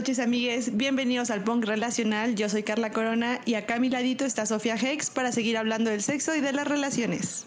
[0.00, 0.78] noches, amigues.
[0.78, 2.34] Bienvenidos al Punk Relacional.
[2.34, 5.90] Yo soy Carla Corona y acá a mi ladito está Sofía Hex para seguir hablando
[5.90, 7.44] del sexo y de las relaciones.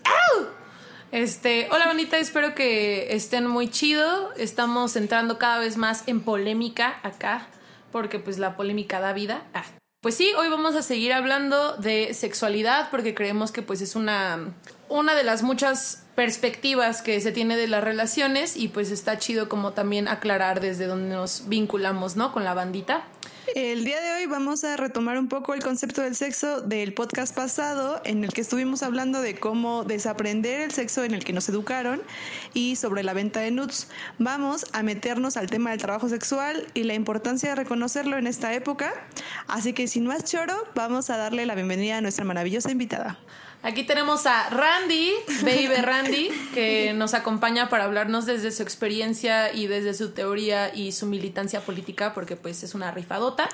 [1.12, 4.32] Este, hola bonita, espero que estén muy chido.
[4.38, 7.48] Estamos entrando cada vez más en polémica acá,
[7.92, 9.48] porque pues la polémica da vida.
[9.56, 9.66] Ah.
[10.02, 14.54] Pues sí, hoy vamos a seguir hablando de sexualidad porque creemos que pues es una
[14.90, 19.50] una de las muchas perspectivas que se tiene de las relaciones y pues está chido
[19.50, 22.32] como también aclarar desde dónde nos vinculamos, ¿no?
[22.32, 23.06] Con la bandita.
[23.56, 27.36] El día de hoy vamos a retomar un poco el concepto del sexo del podcast
[27.36, 31.50] pasado en el que estuvimos hablando de cómo desaprender el sexo en el que nos
[31.50, 32.02] educaron
[32.54, 33.90] y sobre la venta de nudes.
[34.18, 38.54] Vamos a meternos al tema del trabajo sexual y la importancia de reconocerlo en esta
[38.54, 38.94] época.
[39.48, 43.20] Así que sin más choro, vamos a darle la bienvenida a nuestra maravillosa invitada.
[43.64, 49.68] Aquí tenemos a Randy, Baby Randy, que nos acompaña para hablarnos desde su experiencia y
[49.68, 53.48] desde su teoría y su militancia política, porque pues es una rifadota.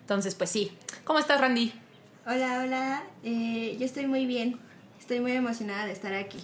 [0.00, 0.70] Entonces, pues sí.
[1.02, 1.72] ¿Cómo estás, Randy?
[2.24, 3.02] Hola, hola.
[3.24, 4.60] Eh, yo estoy muy bien.
[5.00, 6.38] Estoy muy emocionada de estar aquí.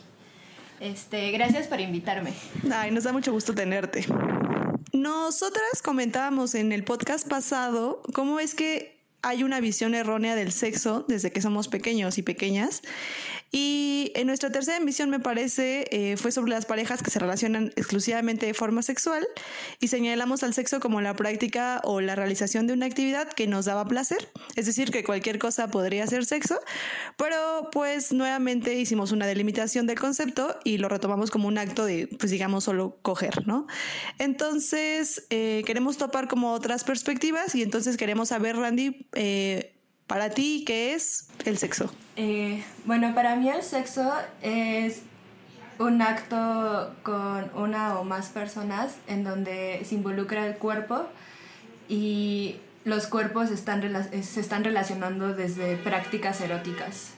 [0.81, 2.35] Este, gracias por invitarme.
[2.73, 4.07] Ay, nos da mucho gusto tenerte.
[4.93, 8.94] Nosotras comentábamos en el podcast pasado cómo es que
[9.25, 12.83] hay una visión errónea del sexo desde que somos pequeños y pequeñas.
[13.57, 17.73] Y en nuestra tercera emisión, me parece, eh, fue sobre las parejas que se relacionan
[17.77, 19.25] exclusivamente de forma sexual
[19.79, 23.67] y señalamos al sexo como la práctica o la realización de una actividad que nos
[23.67, 24.29] daba placer.
[24.57, 26.59] Es decir, que cualquier cosa podría ser sexo,
[27.17, 32.09] pero pues nuevamente hicimos una delimitación del concepto y lo retomamos como un acto de,
[32.19, 33.69] pues digamos, solo coger, ¿no?
[34.19, 39.74] Entonces, eh, queremos topar como otras perspectivas y entonces queremos saber, Randy, eh,
[40.07, 41.93] para ti, ¿qué es el sexo?
[42.17, 45.03] Eh, bueno, para mí el sexo es
[45.79, 51.07] un acto con una o más personas en donde se involucra el cuerpo
[51.89, 57.13] y los cuerpos se están relacionando desde prácticas eróticas.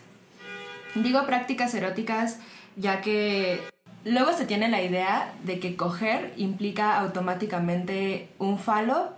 [0.95, 2.39] Digo prácticas eróticas
[2.77, 3.61] ya que
[4.05, 9.13] luego se tiene la idea de que coger implica automáticamente un falo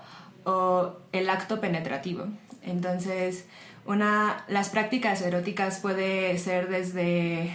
[0.45, 2.27] o el acto penetrativo.
[2.63, 3.47] Entonces,
[3.87, 7.51] una, las prácticas eróticas puede ser desde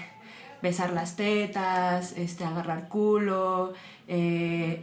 [0.61, 3.73] besar las tetas, este, agarrar culo,
[4.07, 4.81] eh,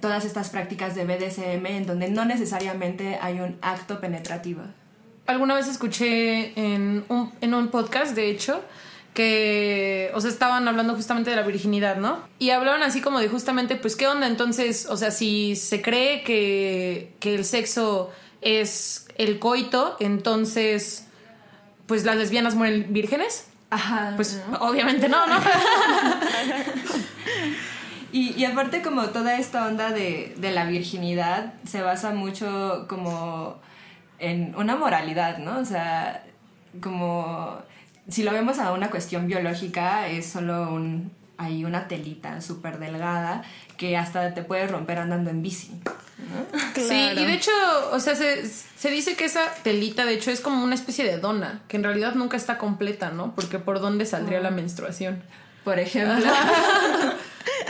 [0.00, 4.62] todas estas prácticas de BDSM en donde no necesariamente hay un acto penetrativo.
[5.26, 8.62] Alguna vez escuché en un, en un podcast, de hecho,
[9.12, 12.20] que, o sea, estaban hablando justamente de la virginidad, ¿no?
[12.38, 14.28] Y hablaban así como de justamente, pues, ¿qué onda?
[14.28, 21.06] Entonces, o sea, si se cree que, que el sexo es el coito, entonces,
[21.86, 23.48] pues las lesbianas mueren vírgenes.
[23.70, 24.12] Ajá.
[24.16, 25.36] Pues obviamente no, ¿no?
[28.12, 33.58] y, y, aparte como toda esta onda de, de, la virginidad se basa mucho como
[34.20, 35.58] en una moralidad, ¿no?
[35.58, 36.24] O sea,
[36.80, 37.58] como
[38.08, 43.42] si lo vemos a una cuestión biológica es solo un, hay una telita súper delgada
[43.76, 45.72] que hasta te puede romper andando en bici.
[46.74, 47.50] Sí, y de hecho,
[47.92, 51.18] o sea, se, se, dice que esa telita, de hecho, es como una especie de
[51.18, 53.34] dona, que en realidad nunca está completa, ¿no?
[53.34, 55.22] Porque por dónde saldría la menstruación.
[55.62, 56.26] Por ejemplo.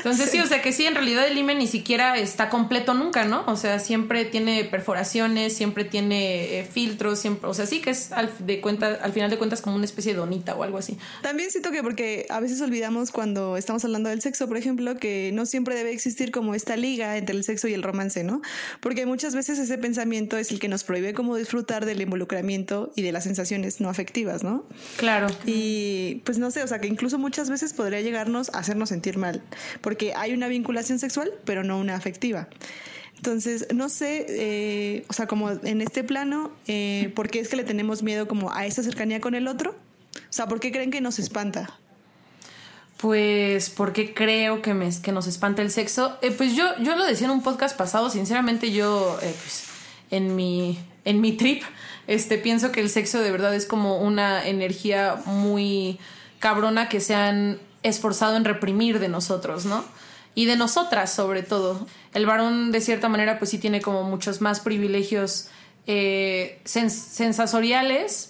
[0.07, 0.39] Entonces sí.
[0.39, 3.43] o sea que sí, en realidad el IME ni siquiera está completo nunca, ¿no?
[3.47, 8.13] O sea, siempre tiene perforaciones, siempre tiene eh, filtros, siempre, o sea, sí que es
[8.13, 10.97] al, de cuenta, al final de cuentas como una especie de donita o algo así.
[11.23, 15.31] También siento que porque a veces olvidamos cuando estamos hablando del sexo, por ejemplo, que
[15.33, 18.43] no siempre debe existir como esta liga entre el sexo y el romance, ¿no?
[18.81, 23.03] Porque muchas veces ese pensamiento es el que nos prohíbe como disfrutar del involucramiento y
[23.03, 24.65] de las sensaciones no afectivas, ¿no?
[24.99, 25.27] Claro.
[25.47, 29.19] Y pues no sé, o sea, que incluso muchas veces podría llegarnos a hacernos sentir
[29.19, 29.43] mal
[29.81, 32.49] porque hay una vinculación sexual, pero no una afectiva.
[33.17, 37.57] Entonces, no sé, eh, o sea, como en este plano, eh, ¿por qué es que
[37.57, 39.71] le tenemos miedo como a esa cercanía con el otro?
[39.71, 41.79] O sea, ¿por qué creen que nos espanta?
[42.99, 46.19] Pues porque creo que, me, que nos espanta el sexo.
[46.23, 49.65] Eh, pues yo, yo lo decía en un podcast pasado, sinceramente yo, eh, pues,
[50.11, 51.63] en mi, en mi trip,
[52.07, 55.99] este, pienso que el sexo de verdad es como una energía muy
[56.39, 59.85] cabrona que se han esforzado en reprimir de nosotros, ¿no?
[60.35, 61.87] Y de nosotras sobre todo.
[62.13, 65.49] El varón de cierta manera pues sí tiene como muchos más privilegios
[65.87, 66.61] eh,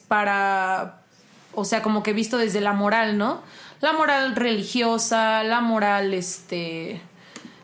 [0.08, 1.02] para,
[1.54, 3.42] o sea, como que visto desde la moral, ¿no?
[3.80, 7.00] La moral religiosa, la moral, este,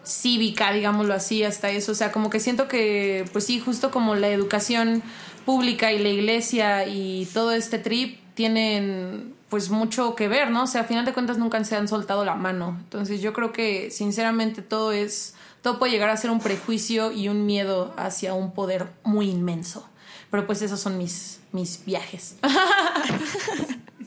[0.04, 1.92] cívica, digámoslo así, hasta eso.
[1.92, 5.02] O sea, como que siento que, pues sí, justo como la educación
[5.44, 10.62] pública y la iglesia y todo este trip tienen pues mucho que ver, ¿no?
[10.62, 12.74] O sea, a final de cuentas nunca se han soltado la mano.
[12.84, 17.28] Entonces yo creo que sinceramente todo es todo puede llegar a ser un prejuicio y
[17.28, 19.86] un miedo hacia un poder muy inmenso.
[20.30, 22.36] Pero pues esos son mis, mis viajes.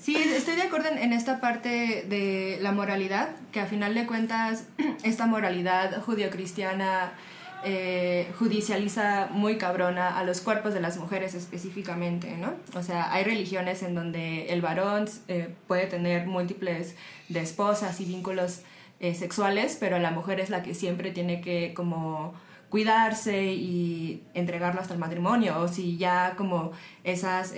[0.01, 4.65] Sí, estoy de acuerdo en, esta parte de la moralidad, que a final de cuentas
[5.03, 7.13] esta moralidad judio-cristiana
[7.68, 12.54] eh, judicializa muy cabrona a los cuerpos de las mujeres específicamente, ¿no?
[12.76, 16.96] O sea, hay religiones en donde el varón eh, puede tener múltiples
[17.28, 18.62] de esposas y vínculos
[19.00, 22.36] eh, sexuales, pero la mujer es la que siempre tiene que como
[22.70, 26.72] cuidarse y entregarlo hasta el matrimonio, o si ya como
[27.04, 27.52] esas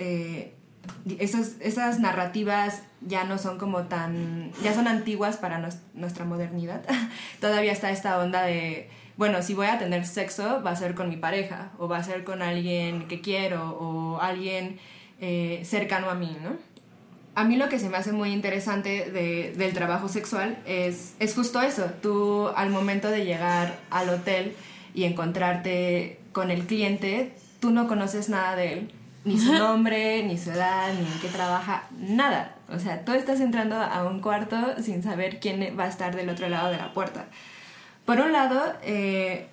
[1.18, 6.82] esas, esas narrativas ya no son como tan, ya son antiguas para nuestra modernidad.
[7.40, 11.08] Todavía está esta onda de, bueno, si voy a tener sexo, va a ser con
[11.10, 14.78] mi pareja, o va a ser con alguien que quiero, o alguien
[15.20, 16.56] eh, cercano a mí, ¿no?
[17.34, 21.34] A mí lo que se me hace muy interesante de, del trabajo sexual es, es
[21.34, 21.86] justo eso.
[22.00, 24.54] Tú al momento de llegar al hotel
[24.94, 28.92] y encontrarte con el cliente, tú no conoces nada de él
[29.24, 32.54] ni su nombre, ni su edad, ni en qué trabaja, nada.
[32.68, 36.28] O sea, tú estás entrando a un cuarto sin saber quién va a estar del
[36.30, 37.26] otro lado de la puerta.
[38.08, 39.48] Por un lado, eh,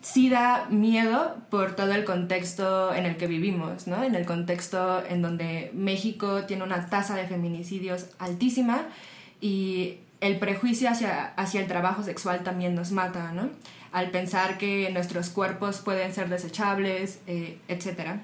[0.00, 4.02] sí da miedo por todo el contexto en el que vivimos, ¿no?
[4.02, 8.88] En el contexto en donde México tiene una tasa de feminicidios altísima
[9.40, 13.48] y el prejuicio hacia, hacia el trabajo sexual también nos mata, ¿no?
[13.92, 18.22] Al pensar que nuestros cuerpos pueden ser desechables, eh, etcétera.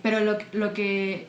[0.00, 1.28] Pero lo, lo que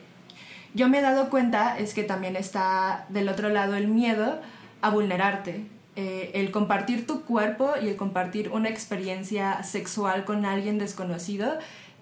[0.73, 4.39] yo me he dado cuenta es que también está del otro lado el miedo
[4.81, 5.75] a vulnerarte.
[5.99, 11.57] Eh, el compartir tu cuerpo y el compartir una experiencia sexual con alguien desconocido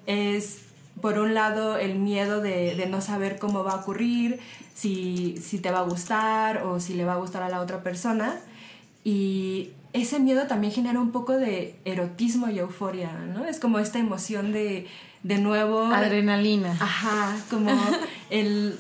[0.06, 0.60] es,
[1.02, 4.40] por un lado, el miedo de, de no saber cómo va a ocurrir,
[4.74, 7.84] si, si, te va a gustar o si le va a gustar a la otra
[7.84, 8.38] persona.
[9.06, 13.46] Y ese miedo también genera un poco de erotismo y euforia, ¿no?
[13.46, 14.88] Es como esta emoción de
[15.26, 15.86] de nuevo...
[15.86, 16.78] Adrenalina.
[16.80, 17.72] Ajá, como
[18.30, 18.78] el,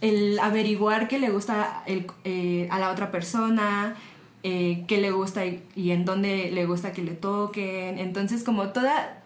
[0.00, 3.96] el averiguar qué le gusta eh, a la otra persona,
[4.42, 7.98] eh, qué le gusta y, en dónde le gusta que le toquen.
[7.98, 9.22] Entonces, como toda,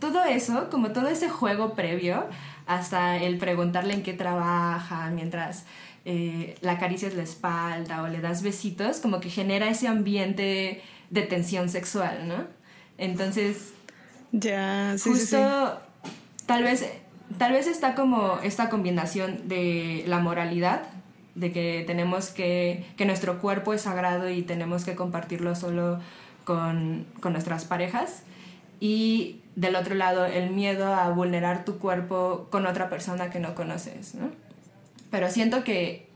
[0.00, 2.24] todo eso, como todo ese juego previo,
[2.66, 5.64] hasta el preguntarle en qué trabaja, mientras
[6.04, 11.22] eh, la acaricias la espalda o le das besitos, como que genera ese ambiente de
[11.22, 12.44] tensión sexual, ¿no?
[12.98, 13.72] Entonces,
[14.32, 15.80] ya, sí, Justo,
[16.46, 16.84] tal vez,
[17.36, 20.82] tal vez está como esta combinación de la moralidad,
[21.34, 26.00] de que tenemos que, que nuestro cuerpo es sagrado y tenemos que compartirlo solo
[26.44, 28.22] con, con nuestras parejas,
[28.80, 33.54] y del otro lado el miedo a vulnerar tu cuerpo con otra persona que no
[33.54, 34.30] conoces, ¿no?
[35.10, 36.08] Pero siento que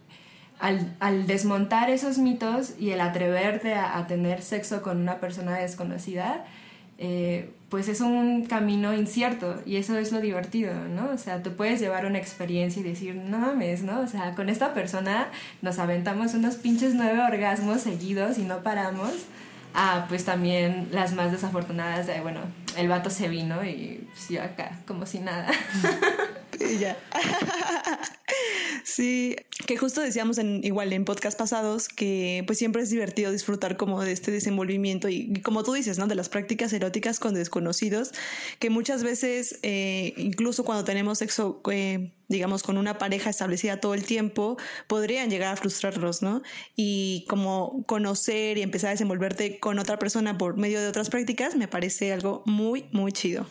[0.61, 5.59] al, al, desmontar esos mitos y el atreverte a, a, tener sexo con una persona
[5.59, 6.45] desconocida,
[7.05, 11.11] eh, pues es un camino incierto y eso es lo divertido, ¿no?
[11.11, 13.99] O sea, tú puedes llevar una experiencia y decir, no mames, ¿no?
[14.01, 15.27] O sea, con esta persona
[15.63, 19.11] nos aventamos unos pinches nueve orgasmos seguidos y no paramos.
[19.75, 22.41] Ah, pues también las más desafortunadas de, bueno,
[22.77, 25.51] el vato se vino y pues yo acá, como si nada.
[26.61, 26.97] Y ya.
[28.85, 29.37] Sí,
[29.67, 34.03] que justo decíamos en, igual en podcast pasados que pues siempre es divertido disfrutar como
[34.03, 36.07] de este desenvolvimiento y, como tú dices, ¿no?
[36.07, 38.13] De las prácticas eróticas con desconocidos,
[38.59, 43.95] que muchas veces, eh, incluso cuando tenemos sexo, eh, digamos, con una pareja establecida todo
[43.95, 46.43] el tiempo, podrían llegar a frustrarlos, ¿no?
[46.75, 51.55] Y como conocer y empezar a desenvolverte con otra persona por medio de otras prácticas
[51.57, 53.47] me parece algo muy, muy chido.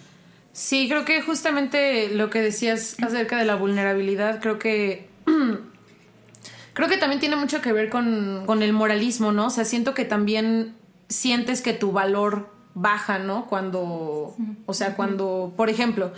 [0.53, 5.10] Sí, creo que justamente lo que decías acerca de la vulnerabilidad, creo que
[6.73, 9.47] creo que también tiene mucho que ver con, con, el moralismo, ¿no?
[9.47, 10.75] O sea, siento que también
[11.09, 13.47] sientes que tu valor baja, ¿no?
[13.47, 14.35] Cuando,
[14.65, 16.13] o sea, cuando, por ejemplo,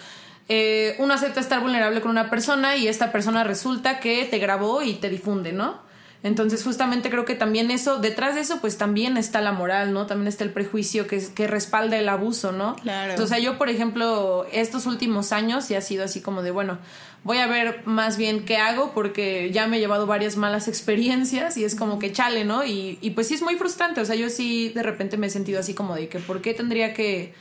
[0.49, 4.81] eh, uno acepta estar vulnerable con una persona y esta persona resulta que te grabó
[4.81, 5.81] y te difunde, ¿no?
[6.23, 10.07] Entonces, justamente creo que también eso, detrás de eso, pues también está la moral, ¿no?
[10.07, 12.77] También está el prejuicio que, que respalda el abuso, ¿no?
[12.77, 13.11] Claro.
[13.11, 16.79] Entonces, yo, por ejemplo, estos últimos años sí ha sido así como de, bueno,
[17.25, 21.57] voy a ver más bien qué hago porque ya me he llevado varias malas experiencias
[21.57, 22.63] y es como que chale, ¿no?
[22.65, 25.29] Y, y pues sí es muy frustrante, o sea, yo sí de repente me he
[25.29, 27.33] sentido así como de que, ¿por qué tendría que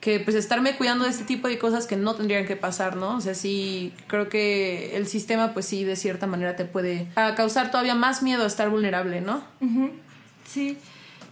[0.00, 3.16] que pues estarme cuidando de este tipo de cosas que no tendrían que pasar, ¿no?
[3.16, 7.70] O sea, sí, creo que el sistema pues sí de cierta manera te puede causar
[7.70, 9.42] todavía más miedo a estar vulnerable, ¿no?
[10.44, 10.76] Sí,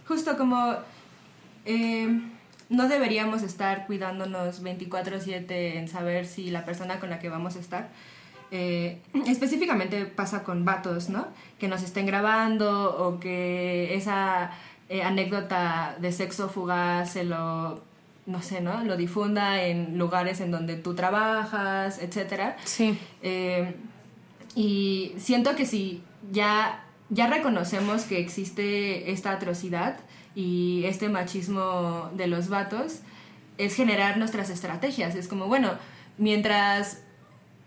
[0.07, 0.75] justo como
[1.65, 2.19] eh,
[2.69, 7.59] no deberíamos estar cuidándonos 24/7 en saber si la persona con la que vamos a
[7.59, 7.89] estar
[8.55, 11.27] eh, específicamente pasa con vatos, ¿no?
[11.57, 14.51] Que nos estén grabando o que esa
[14.89, 17.81] eh, anécdota de sexo fugaz se lo,
[18.25, 18.83] no sé, ¿no?
[18.83, 22.55] Lo difunda en lugares en donde tú trabajas, etc.
[22.63, 22.97] Sí.
[23.21, 23.75] Eh,
[24.55, 29.97] y siento que si ya, ya reconocemos que existe esta atrocidad
[30.35, 32.99] y este machismo de los vatos,
[33.57, 35.15] es generar nuestras estrategias.
[35.15, 35.71] Es como, bueno,
[36.17, 37.03] mientras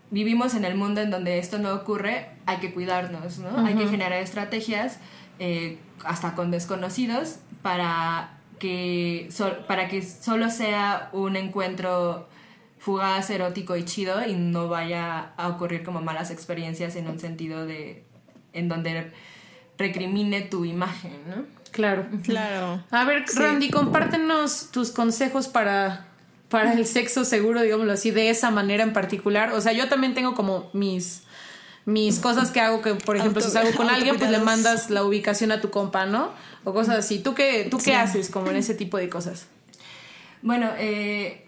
[0.09, 3.65] vivimos en el mundo en donde esto no ocurre, hay que cuidarnos, ¿no?
[3.65, 4.99] Hay que generar estrategias,
[5.39, 9.29] eh, hasta con desconocidos, para que,
[9.67, 12.27] para que solo sea un encuentro
[12.79, 17.65] fugaz, erótico y chido y no vaya a ocurrir como malas experiencias en un sentido
[17.65, 18.05] de...
[18.53, 19.11] en donde
[19.77, 21.45] recrimine tu imagen, ¿no?
[21.71, 22.05] Claro.
[22.23, 22.83] Claro.
[22.89, 26.07] A ver, Randy, compártenos tus consejos para,
[26.49, 29.53] para el sexo seguro, digámoslo así, de esa manera en particular.
[29.53, 31.23] O sea, yo también tengo como mis
[31.87, 35.03] mis cosas que hago que por ejemplo si salgo con alguien pues le mandas la
[35.03, 36.31] ubicación a tu compa no
[36.63, 37.17] o cosas así.
[37.17, 39.47] Tú qué tú qué haces como en ese tipo de cosas
[40.43, 41.45] bueno eh,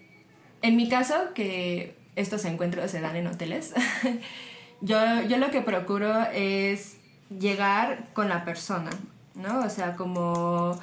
[0.62, 3.72] en mi caso que estos encuentros se dan en hoteles
[4.80, 6.96] yo yo lo que procuro es
[7.30, 8.90] llegar con la persona
[9.34, 9.60] ¿no?
[9.60, 10.78] O sea, como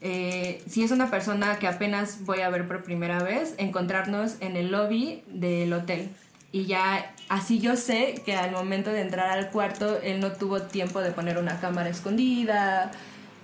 [0.00, 4.56] eh, si es una persona que apenas voy a ver por primera vez, encontrarnos en
[4.56, 6.10] el lobby del hotel.
[6.52, 10.62] Y ya así yo sé que al momento de entrar al cuarto, él no tuvo
[10.62, 12.92] tiempo de poner una cámara escondida,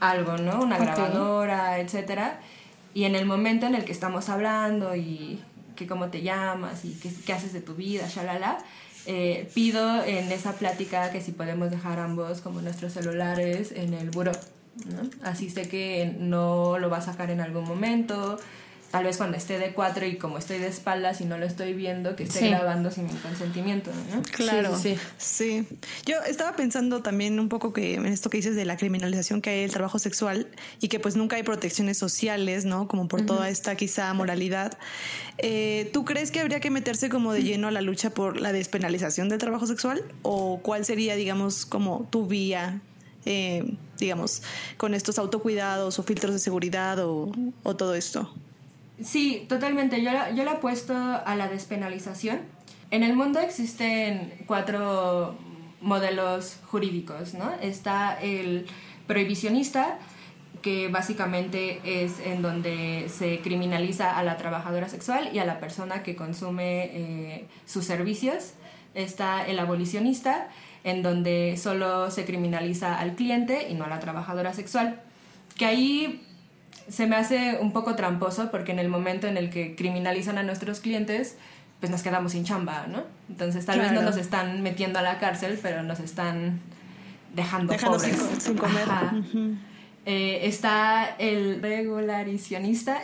[0.01, 0.63] algo, ¿no?
[0.63, 2.41] Una grabadora, etcétera.
[2.95, 5.43] Y en el momento en el que estamos hablando y
[5.77, 8.59] que cómo te llamas y qué, qué haces de tu vida, shalala,
[9.07, 14.11] eh, pido en esa plática que si podemos dejar ambos como nuestros celulares en el
[14.11, 14.33] buró.
[15.23, 18.39] Así sé que no lo va a sacar en algún momento,
[18.93, 21.73] tal vez cuando esté de cuatro y como estoy de espaldas y no lo estoy
[21.73, 24.21] viendo, que esté grabando sin mi consentimiento, ¿no?
[24.23, 25.67] Claro, sí, sí,
[26.05, 29.49] Yo estaba pensando también un poco que en esto que dices de la criminalización que
[29.49, 30.47] hay del trabajo sexual
[30.79, 32.87] y que pues nunca hay protecciones sociales, ¿no?
[32.87, 34.77] Como por toda esta quizá moralidad.
[35.39, 38.53] Eh, ¿Tú crees que habría que meterse como de lleno a la lucha por la
[38.53, 40.05] despenalización del trabajo sexual?
[40.21, 42.83] ¿O cuál sería, digamos, como tu vía
[43.25, 44.43] eh, digamos,
[44.77, 47.33] con estos autocuidados o filtros de seguridad o,
[47.63, 48.31] o todo esto?
[49.01, 50.03] Sí, totalmente.
[50.03, 52.41] Yo, yo he puesto a la despenalización.
[52.91, 55.39] En el mundo existen cuatro
[55.81, 57.53] modelos jurídicos, ¿no?
[57.61, 58.67] Está el
[59.07, 59.99] prohibicionista,
[60.63, 66.03] que básicamente es en donde se criminaliza a la trabajadora sexual y a la persona
[66.03, 68.53] que consume eh, sus servicios.
[68.95, 70.49] Está el abolicionista,
[70.85, 75.01] en donde solo se criminaliza al cliente y no a la trabajadora sexual.
[75.57, 76.27] Que ahí
[76.89, 80.43] se me hace un poco tramposo porque en el momento en el que criminalizan a
[80.43, 81.37] nuestros clientes,
[81.81, 83.03] pues nos quedamos sin chamba, ¿no?
[83.29, 86.61] Entonces tal vez no nos están metiendo a la cárcel, pero nos están
[87.35, 88.17] dejando, pobres.
[88.39, 88.87] Sin, comer.
[90.05, 93.01] Eh, está el regularicionista,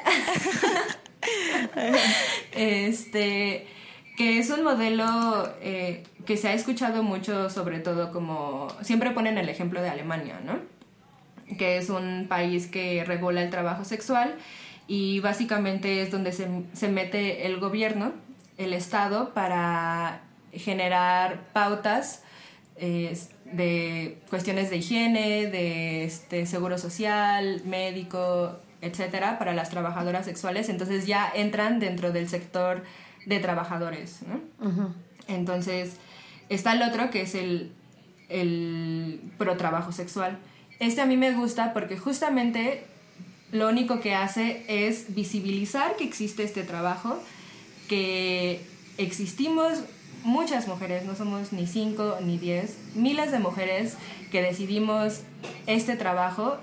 [2.52, 3.66] este,
[4.16, 9.38] que es un modelo eh, que se ha escuchado mucho, sobre todo como, siempre ponen
[9.38, 10.58] el ejemplo de Alemania, ¿no?
[11.56, 14.36] Que es un país que regula el trabajo sexual
[14.88, 18.12] y básicamente es donde se, mete el gobierno,
[18.56, 22.22] el Estado, para generar pautas
[22.76, 30.70] eh, de cuestiones de higiene, de este, seguro social, médico, etcétera, para las trabajadoras sexuales.
[30.70, 32.82] Entonces ya entran dentro del sector
[33.26, 34.20] de trabajadores.
[35.28, 35.96] Entonces
[36.48, 37.72] está el otro que es el,
[38.30, 40.38] el pro trabajo sexual
[40.80, 42.84] este a mí me gusta porque justamente
[43.50, 47.18] lo único que hace es visibilizar que existe este trabajo,
[47.88, 48.60] que
[48.98, 49.80] existimos
[50.22, 53.96] muchas mujeres, no somos ni cinco ni diez, miles de mujeres
[54.30, 55.22] que decidimos
[55.66, 56.58] este trabajo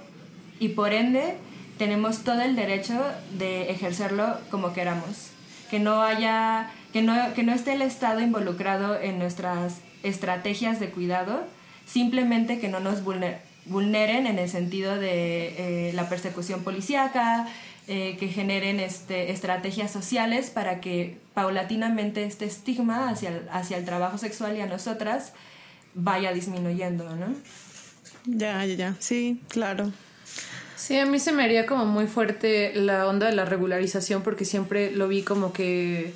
[0.59, 1.35] y por ende
[1.77, 2.93] tenemos todo el derecho
[3.37, 5.31] de ejercerlo como queramos.
[5.69, 10.91] Que no haya, que no, que no esté el Estado involucrado en nuestras estrategias de
[10.91, 11.43] cuidado,
[11.85, 17.47] simplemente que no nos vulnere vulneren en el sentido de eh, la persecución policíaca,
[17.87, 23.85] eh, que generen este, estrategias sociales para que paulatinamente este estigma hacia el, hacia el
[23.85, 25.33] trabajo sexual y a nosotras
[25.93, 27.27] vaya disminuyendo, ¿no?
[28.25, 29.91] Ya, ya, ya, sí, claro.
[30.75, 34.45] Sí, a mí se me haría como muy fuerte la onda de la regularización porque
[34.45, 36.13] siempre lo vi como que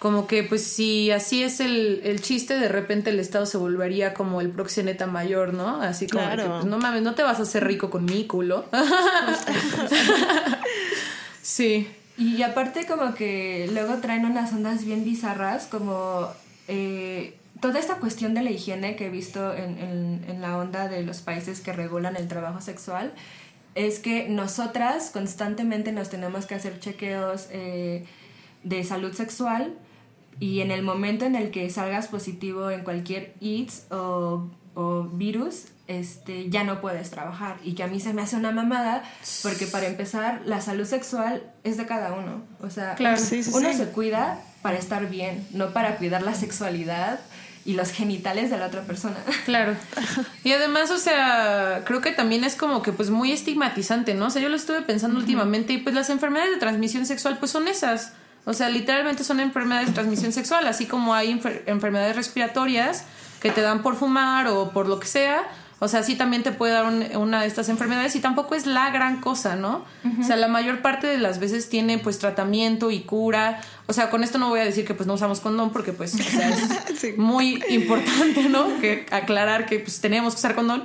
[0.00, 4.14] como que pues si así es el, el, chiste, de repente el Estado se volvería
[4.14, 5.82] como el proxeneta mayor, ¿no?
[5.82, 8.64] Así como que pues, no mames, no te vas a hacer rico con mi culo.
[11.42, 11.86] sí.
[12.16, 16.28] Y aparte como que luego traen unas ondas bien bizarras, como
[16.66, 20.88] eh, toda esta cuestión de la higiene que he visto en, en, en la onda
[20.88, 23.12] de los países que regulan el trabajo sexual,
[23.74, 28.06] es que nosotras constantemente nos tenemos que hacer chequeos eh,
[28.62, 29.74] de salud sexual
[30.38, 35.66] y en el momento en el que salgas positivo en cualquier AIDS o, o virus,
[35.86, 37.56] este, ya no puedes trabajar.
[37.64, 39.02] Y que a mí se me hace una mamada,
[39.42, 42.42] porque para empezar, la salud sexual es de cada uno.
[42.60, 42.96] O sea,
[43.52, 47.20] uno se cuida para estar bien, no para cuidar la sexualidad
[47.64, 49.16] y los genitales de la otra persona.
[49.44, 49.74] Claro.
[50.44, 54.26] Y además, o sea, creo que también es como que pues muy estigmatizante, ¿no?
[54.26, 57.50] O sea, yo lo estuve pensando últimamente y pues las enfermedades de transmisión sexual pues
[57.50, 58.12] son esas.
[58.44, 63.04] O sea, literalmente son enfermedades de transmisión sexual, así como hay enfermedades respiratorias
[63.40, 65.42] que te dan por fumar o por lo que sea.
[65.82, 66.84] O sea, sí también te puede dar
[67.16, 69.86] una de estas enfermedades y tampoco es la gran cosa, ¿no?
[70.20, 73.62] O sea, la mayor parte de las veces tiene pues tratamiento y cura.
[73.86, 76.14] O sea, con esto no voy a decir que pues no usamos condón porque pues
[76.14, 78.78] o sea, es muy importante, ¿no?
[78.78, 80.84] Que aclarar que pues tenemos que usar condón.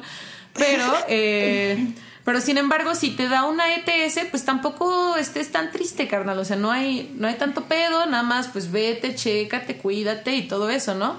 [0.53, 1.93] Pero, eh,
[2.25, 6.37] pero sin embargo, si te da una ETS, pues tampoco estés tan triste, carnal.
[6.39, 10.47] O sea, no hay, no hay tanto pedo, nada más pues vete, chécate, cuídate y
[10.47, 11.17] todo eso, ¿no?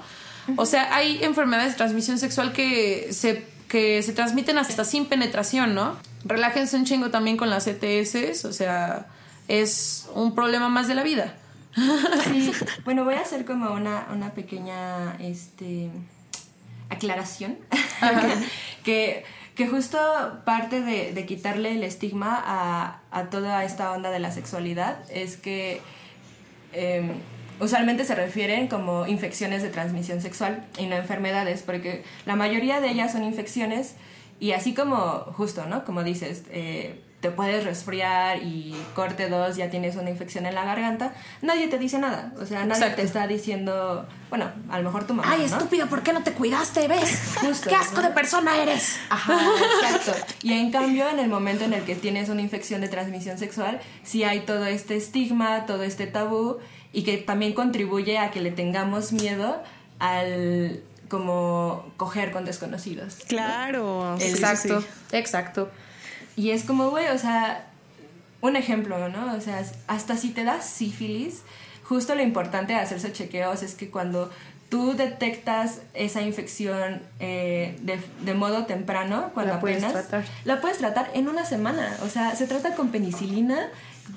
[0.57, 5.75] O sea, hay enfermedades de transmisión sexual que se que se transmiten hasta sin penetración,
[5.75, 5.97] ¿no?
[6.23, 9.07] Relájense un chingo también con las ETS, o sea,
[9.47, 11.35] es un problema más de la vida.
[12.23, 12.51] Sí,
[12.85, 15.91] bueno, voy a hacer como una, una pequeña este,
[16.89, 17.57] aclaración.
[18.83, 19.25] que,
[19.57, 19.97] que justo
[20.45, 25.81] parte de, quitarle el estigma a, a, toda esta onda de la sexualidad es que
[26.73, 27.13] em,
[27.59, 32.89] usualmente se refieren como infecciones de transmisión sexual y no enfermedades, porque la mayoría de
[32.89, 33.95] ellas son infecciones
[34.39, 35.83] y así como, justo, ¿no?
[35.85, 40.63] Como dices, eh, te puedes resfriar y corte dos, ya tienes una infección en la
[40.65, 42.31] garganta, nadie te dice nada.
[42.39, 45.31] O sea, nadie te está diciendo, bueno, a lo mejor tu mamá.
[45.31, 46.87] Ay, estúpido, ¿por qué no te cuidaste?
[46.87, 47.33] ¿Ves?
[47.41, 48.99] Justo, ¡Qué asco de persona eres!
[49.09, 49.35] Ajá,
[49.81, 50.13] exacto.
[50.43, 53.79] Y en cambio, en el momento en el que tienes una infección de transmisión sexual,
[54.03, 56.59] sí hay todo este estigma, todo este tabú
[56.93, 59.63] y que también contribuye a que le tengamos miedo
[59.97, 63.15] al como coger con desconocidos.
[63.27, 64.17] Claro.
[64.19, 65.71] Exacto, exacto.
[66.37, 67.65] Y es como, güey, o sea,
[68.41, 69.35] un ejemplo, ¿no?
[69.35, 71.41] O sea, hasta si te das sífilis,
[71.83, 74.29] justo lo importante de hacerse chequeos es que cuando
[74.69, 80.25] tú detectas esa infección eh, de, de, modo temprano, cuando la apenas, puedes tratar.
[80.45, 81.97] la puedes tratar en una semana.
[82.03, 83.69] O sea, se trata con penicilina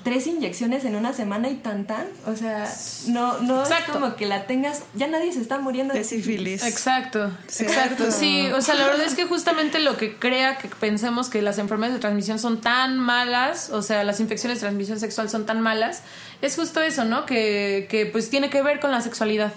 [0.03, 2.05] tres inyecciones en una semana y tan tan.
[2.25, 2.71] O sea,
[3.07, 6.63] no, no es como que la tengas, ya nadie se está muriendo de, sífilis.
[6.63, 8.11] Exacto, exacto.
[8.11, 11.57] Sí, o sea, la verdad es que justamente lo que crea que pensemos que las
[11.57, 15.61] enfermedades de transmisión son tan malas, o sea, las infecciones de transmisión sexual son tan
[15.61, 16.01] malas,
[16.41, 17.25] es justo eso, ¿no?
[17.25, 19.53] Que, que pues tiene que ver con la sexualidad.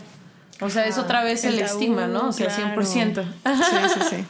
[0.61, 2.29] O sea, es otra vez el, estigma, ¿no?
[2.29, 3.25] O sea, 100%.
[3.25, 3.61] Sí,
[3.95, 4.25] sí, sí.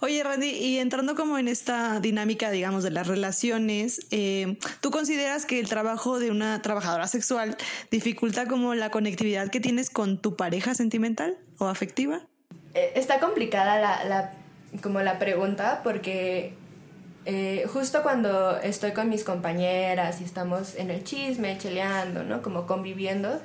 [0.00, 5.46] Oye, Randy, y entrando como en esta dinámica, digamos, de las relaciones, eh, ¿tú consideras
[5.46, 7.56] que el trabajo de una trabajadora sexual
[7.90, 12.20] dificulta como la conectividad que tienes con tu pareja sentimental o afectiva?
[12.74, 14.32] Eh, está complicada la, la,
[14.82, 16.54] como la pregunta porque
[17.28, 22.40] eh, justo cuando estoy con mis compañeras y estamos en el chisme, cheleando, ¿no?
[22.40, 23.40] Como conviviendo,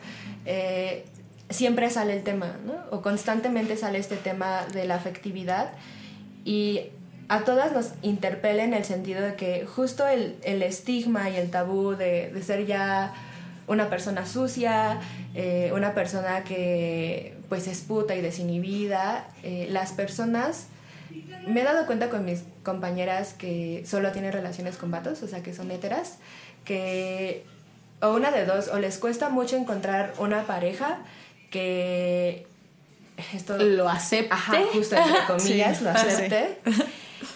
[0.45, 1.03] eh,
[1.49, 2.75] siempre sale el tema, ¿no?
[2.91, 5.71] O constantemente sale este tema de la afectividad
[6.43, 6.81] y
[7.29, 11.49] a todas nos interpela en el sentido de que justo el, el estigma y el
[11.49, 13.13] tabú de, de, ser ya
[13.67, 14.99] una persona sucia,
[15.33, 20.67] eh, una persona que pues es puta y desinhibida, eh, las personas,
[21.47, 25.41] me he dado cuenta con mis compañeras que solo tienen relaciones con vatos, o sea
[25.41, 26.17] que son heteras,
[26.65, 27.45] que
[28.01, 30.99] o una de dos, o les cuesta mucho encontrar una pareja
[31.49, 32.47] que
[33.33, 34.33] esto lo acepte.
[34.33, 36.57] Ajá, justo entre comillas, sí, lo acepte.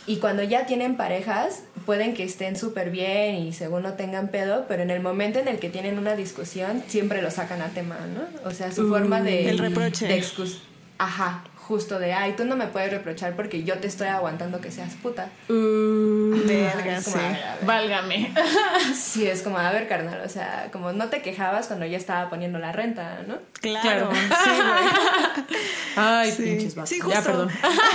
[0.07, 4.65] Y cuando ya tienen parejas, pueden que estén súper bien y según no tengan pedo,
[4.67, 7.97] pero en el momento en el que tienen una discusión, siempre lo sacan a tema,
[8.13, 8.49] ¿no?
[8.49, 9.49] O sea, su uh, forma de...
[9.49, 10.07] El reproche.
[10.07, 10.61] De excus
[10.97, 14.69] Ajá, justo de, ay, tú no me puedes reprochar porque yo te estoy aguantando que
[14.69, 15.29] seas puta.
[15.49, 17.17] Uh, Verga, sí.
[17.63, 18.31] Válgame.
[18.95, 22.29] Sí, es como, a ver, carnal, o sea, como no te quejabas cuando ya estaba
[22.29, 23.37] poniendo la renta, ¿no?
[23.61, 24.09] Claro.
[24.09, 24.11] claro.
[24.13, 25.51] Sí,
[25.95, 26.43] ay, sí.
[26.43, 26.75] pinches.
[26.85, 27.17] Sí, justo.
[27.17, 27.49] Ya, perdón.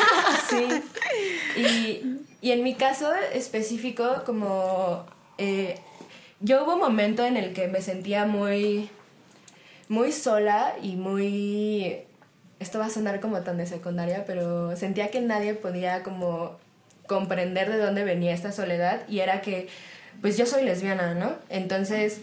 [0.49, 0.69] sí.
[1.57, 5.07] Y, y, en mi caso específico, como
[5.39, 5.79] eh,
[6.41, 8.91] yo hubo un momento en el que me sentía muy,
[9.89, 12.05] muy sola y muy
[12.61, 16.59] esto va a sonar como tan de secundaria, pero sentía que nadie podía como
[17.07, 19.69] comprender de dónde venía esta soledad y era que,
[20.21, 21.33] pues yo soy lesbiana, ¿no?
[21.49, 22.21] Entonces,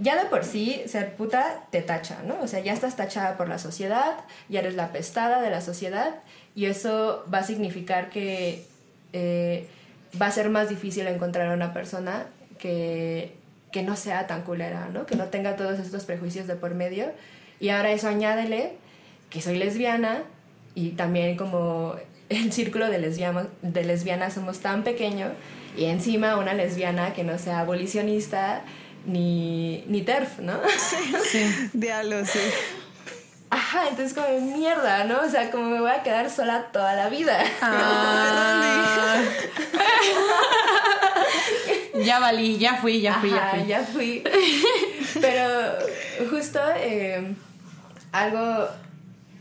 [0.00, 2.40] ya de por sí, ser puta te tacha, ¿no?
[2.40, 4.16] O sea, ya estás tachada por la sociedad,
[4.48, 6.16] ya eres la pestada de la sociedad
[6.54, 8.66] y eso va a significar que...
[9.12, 9.68] Eh,
[10.20, 12.26] va a ser más difícil encontrar a una persona
[12.58, 13.34] que,
[13.72, 15.06] que no sea tan culera, ¿no?
[15.06, 17.12] Que no tenga todos estos prejuicios de por medio.
[17.60, 18.76] Y ahora eso añádele
[19.30, 20.22] que soy lesbiana
[20.74, 21.96] y también como
[22.28, 25.32] el círculo de, lesbianas, de lesbianas somos tan pequeño
[25.76, 28.62] y encima una lesbiana que no sea abolicionista
[29.06, 30.60] ni, ni TERF, ¿no?
[31.30, 32.40] Sí, diablo, sí.
[33.48, 35.20] Ajá, entonces como mierda, ¿no?
[35.20, 37.38] O sea, como me voy a quedar sola toda la vida.
[37.62, 39.22] Ah.
[42.04, 43.66] ya valí, ya fui, ya fui, ya fui.
[43.66, 44.24] ya fui.
[45.20, 45.78] Pero
[46.28, 47.34] justo eh,
[48.10, 48.68] algo,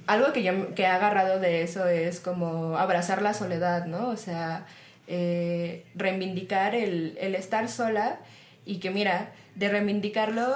[0.07, 4.09] algo que yo que he agarrado de eso es como abrazar la soledad, ¿no?
[4.09, 4.65] O sea,
[5.07, 8.19] eh, reivindicar el, el estar sola
[8.65, 10.55] y que mira, de reivindicarlo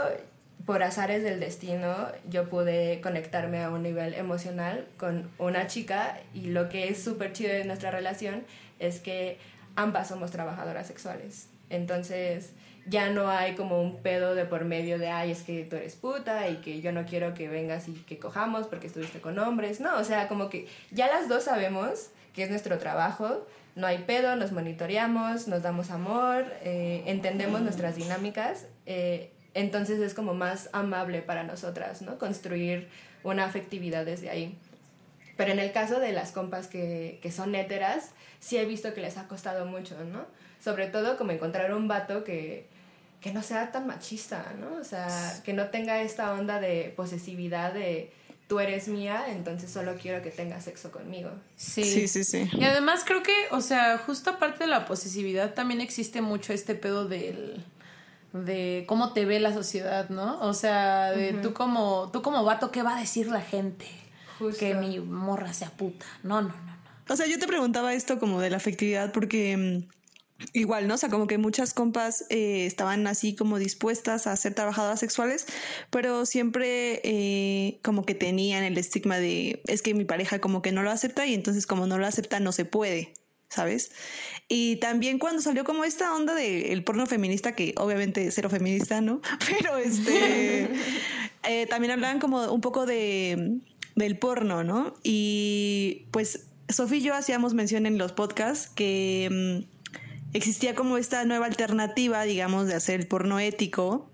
[0.66, 1.96] por azares del destino,
[2.30, 7.34] yo pude conectarme a un nivel emocional con una chica y lo que es súper
[7.34, 8.44] chido de nuestra relación
[8.78, 9.38] es que
[9.76, 11.48] ambas somos trabajadoras sexuales.
[11.70, 12.52] Entonces
[12.90, 15.96] ya no hay como un pedo de por medio de, ay, es que tú eres
[15.96, 19.80] puta y que yo no quiero que vengas y que cojamos porque estuviste con hombres.
[19.80, 24.00] No, o sea, como que ya las dos sabemos que es nuestro trabajo, no hay
[24.00, 28.66] pedo, nos monitoreamos, nos damos amor, eh, entendemos nuestras dinámicas.
[28.86, 32.18] Eh, entonces es como más amable para nosotras, ¿no?
[32.18, 32.88] Construir
[33.24, 34.58] una afectividad desde ahí.
[35.38, 39.02] Pero en el caso de las compas que, que son héteras, sí he visto que
[39.02, 40.26] les ha costado mucho, ¿no?
[40.60, 42.68] Sobre todo como encontrar un vato que,
[43.22, 44.80] que no sea tan machista, ¿no?
[44.80, 45.08] O sea,
[45.44, 48.12] que no tenga esta onda de posesividad de
[48.48, 51.30] tú eres mía, entonces solo quiero que tengas sexo conmigo.
[51.56, 51.84] Sí.
[51.84, 52.50] sí, sí, sí.
[52.54, 56.74] Y además creo que, o sea, justo aparte de la posesividad, también existe mucho este
[56.74, 57.64] pedo del
[58.34, 60.40] de cómo te ve la sociedad, ¿no?
[60.42, 63.86] O sea, de tú como tú como vato, ¿qué va a decir la gente?
[64.58, 66.06] Que mi morra sea puta.
[66.24, 67.14] No, no, no, no.
[67.14, 69.99] O sea, yo te preguntaba esto como de la afectividad porque mm,
[70.54, 70.96] igual, ¿no?
[70.96, 75.46] O sea, como que muchas compas eh, estaban así como dispuestas a ser trabajadoras sexuales,
[75.90, 80.72] pero siempre eh, como que tenían el estigma de es que mi pareja como que
[80.72, 83.14] no lo acepta y entonces como no lo acepta no se puede.
[83.50, 83.92] ¿sabes?
[84.48, 89.22] Y también cuando salió como esta onda del porno feminista, que obviamente cero feminista, ¿no?
[89.50, 90.70] Pero este,
[91.44, 93.60] eh, también hablaban como un poco de,
[93.96, 94.94] del porno, ¿no?
[95.04, 99.79] Y pues Sofía y yo hacíamos mención en los podcasts que mm,
[100.34, 104.10] existía como esta nueva alternativa, digamos, de hacer el porno ético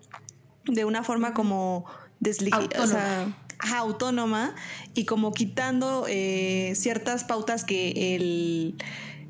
[0.65, 1.85] de una forma como
[2.19, 3.35] desligada.
[3.73, 4.53] autónoma
[4.93, 8.75] y como quitando eh, ciertas pautas que el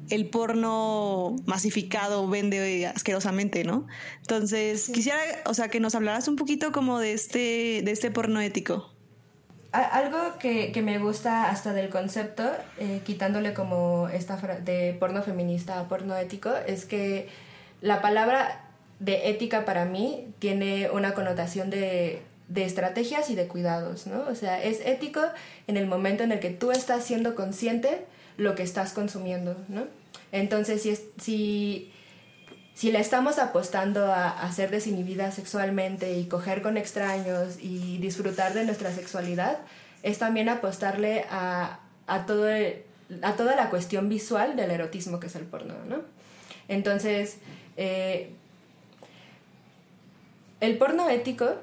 [0.09, 3.87] el porno masificado vende asquerosamente, ¿no?
[4.21, 8.39] Entonces, quisiera, o sea, que nos hablaras un poquito como de este, de este porno
[8.41, 8.94] ético.
[9.75, 12.43] Algo que, me gusta hasta del concepto,
[12.77, 17.27] eh, quitándole como esta de porno feminista a porno ético, es que
[17.81, 18.61] la palabra
[18.99, 24.25] de ética para mí tiene una connotación de, de estrategias y de cuidados, ¿no?
[24.29, 25.21] O sea, es ético
[25.67, 28.05] en el momento en el que tú estás siendo consciente
[28.37, 29.85] lo que estás consumiendo, ¿no?
[30.31, 31.91] Entonces, si, si,
[32.75, 38.65] si le estamos apostando a, ser desinhibida sexualmente y coger con extraños y disfrutar de
[38.65, 39.59] nuestra sexualidad,
[40.03, 42.47] es también apostarle a, a, todo
[43.21, 46.01] a toda la cuestión visual del erotismo que es el porno, ¿no?
[46.67, 47.37] Entonces,
[47.77, 48.31] eh,
[50.59, 51.55] el porno ético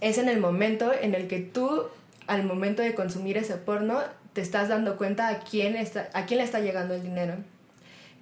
[0.00, 1.82] es en el momento en el que tú,
[2.28, 4.00] al momento de consumir ese porno,
[4.34, 7.34] te estás dando cuenta a quién, está, a quién le está llegando el dinero.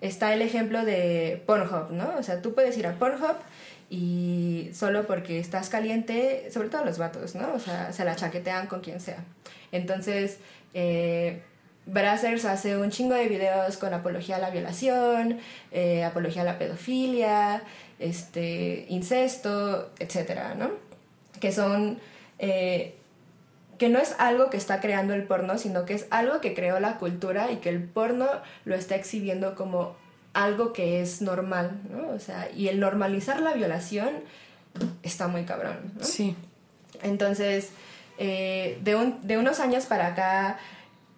[0.01, 2.17] Está el ejemplo de Pornhub, ¿no?
[2.19, 3.37] O sea, tú puedes ir a Pornhub
[3.89, 7.55] y solo porque estás caliente, sobre todo los vatos, ¿no?
[7.55, 9.25] O sea, se la chaquetean con quien sea.
[9.73, 10.39] Entonces,
[10.75, 11.43] eh,
[11.87, 15.39] Brazzers hace un chingo de videos con apología a la violación,
[15.71, 17.63] eh, apología a la pedofilia,
[18.01, 20.73] este, incesto, etcétera, ¿no?
[21.41, 22.01] Que son
[22.39, 22.96] eh,
[23.79, 26.81] que no es algo que está creando el porno, sino que es algo que creó
[26.81, 28.27] la cultura y que el porno
[28.65, 29.97] lo está exhibiendo como
[30.33, 32.09] algo que es normal, ¿no?
[32.09, 34.11] O sea, y el normalizar la violación
[35.03, 36.05] está muy cabrón, ¿no?
[36.05, 36.37] Sí.
[37.03, 37.71] Entonces,
[38.19, 40.59] eh, de, de unos años para acá,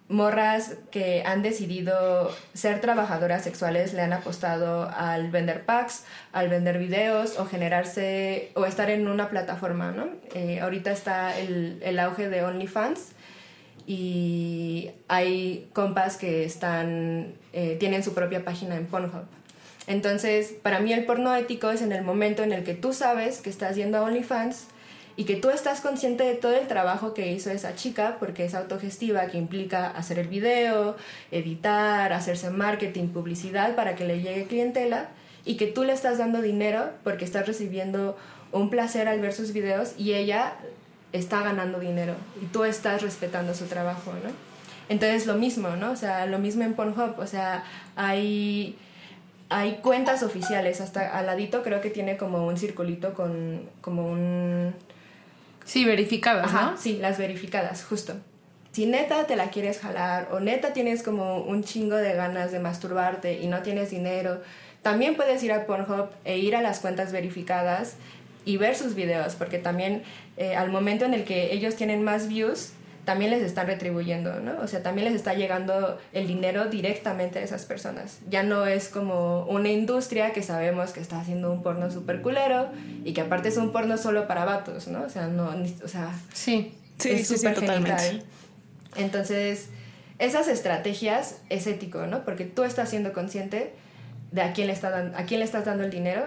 [0.09, 6.79] morras que han decidido ser trabajadoras sexuales le han apostado al vender packs, al vender
[6.79, 10.07] videos o generarse o estar en una plataforma, ¿no?
[10.33, 13.11] Eh, ahorita está el, el, auge de OnlyFans
[13.85, 19.25] y hay compas que están, eh, tienen su propia página en Pornhub.
[19.85, 23.41] Entonces, para mí el porno ético es en el momento en el que tú sabes
[23.41, 24.67] que estás yendo a OnlyFans
[25.19, 28.55] y que tú estás consciente de todo el trabajo que hizo esa chica, porque es
[28.55, 30.95] autogestiva, que implica hacer el video,
[31.29, 35.09] editar, hacerse marketing, publicidad para que le llegue clientela,
[35.43, 38.15] y que tú le estás dando dinero porque estás recibiendo
[38.53, 40.53] un placer al ver sus videos y ella
[41.11, 44.29] está ganando dinero y tú estás respetando su trabajo, ¿no?
[44.87, 45.91] Entonces lo mismo, ¿no?
[45.91, 47.65] O sea, lo mismo en Pornhub, o sea,
[47.97, 48.77] hay
[49.49, 54.73] hay cuentas oficiales, hasta al ladito creo que tiene como un circulito con como un
[55.65, 56.77] Sí, verificadas, ¿no?
[56.77, 58.15] Sí, las verificadas, justo.
[58.71, 62.59] Si neta te la quieres jalar o neta tienes como un chingo de ganas de
[62.59, 64.41] masturbarte y no tienes dinero,
[64.81, 67.95] también puedes ir a Pornhub e ir a las cuentas verificadas
[68.45, 70.03] y ver sus videos, porque también
[70.37, 72.71] eh, al momento en el que ellos tienen más views,
[73.09, 74.61] también les están retribuyendo, ¿no?
[74.61, 78.19] O sea, también les está llegando el dinero directamente a esas personas.
[78.29, 82.69] Ya no es como una industria que sabemos que está haciendo un porno súper culero
[83.03, 85.01] y que aparte es un porno solo para vatos, ¿no?
[85.01, 86.13] O sea, no, o sea...
[86.33, 88.21] Sí, sí, sí, sí, totalmente.
[88.95, 89.69] Entonces,
[90.19, 92.23] esas estrategias es ético, ¿no?
[92.23, 93.73] Porque tú estás siendo consciente
[94.31, 96.25] de a quién le, está a quién le estás dando el dinero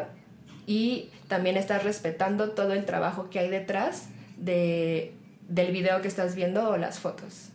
[0.67, 5.15] y también estás respetando todo el trabajo que hay detrás de
[5.53, 7.49] del video que estás viendo o las fotos.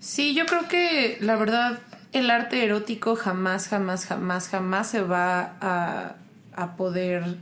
[0.00, 1.80] Sí, yo creo que la verdad
[2.12, 6.14] el arte erótico jamás, jamás, jamás, jamás se va a,
[6.54, 7.36] a poder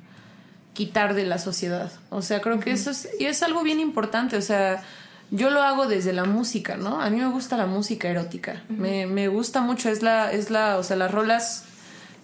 [0.73, 1.93] quitar de la sociedad.
[2.11, 4.37] O sea, creo que eso es, y es algo bien importante.
[4.37, 4.83] O sea,
[5.31, 7.01] yo lo hago desde la música, ¿no?
[7.01, 8.63] A mí me gusta la música erótica.
[8.69, 9.89] me, me, gusta mucho.
[9.89, 11.65] Es la, es la, o sea, las rolas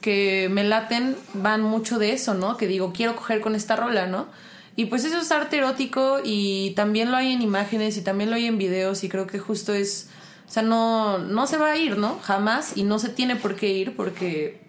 [0.00, 2.56] que me laten van mucho de eso, ¿no?
[2.56, 4.26] Que digo, quiero coger con esta rola, ¿no?
[4.74, 8.36] Y pues eso es arte erótico y también lo hay en imágenes y también lo
[8.36, 10.08] hay en videos y creo que justo es,
[10.48, 12.18] o sea, no, no se va a ir, ¿no?
[12.20, 14.60] Jamás y no se tiene por qué ir porque,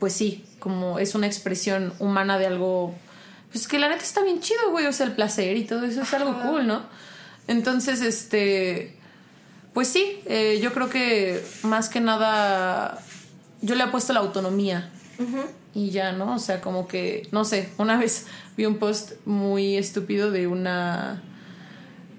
[0.00, 2.94] pues sí, como es una expresión humana de algo,
[3.52, 6.02] pues que la neta está bien chido, güey, o sea, el placer y todo eso
[6.02, 6.82] es algo cool, ¿no?
[7.46, 8.96] Entonces, este,
[9.72, 12.98] pues sí, eh, yo creo que más que nada,
[13.62, 14.90] yo le he puesto la autonomía.
[15.74, 16.36] Y ya, ¿no?
[16.36, 18.26] O sea, como que, no sé, una vez
[18.60, 21.22] vi un post muy estúpido de una.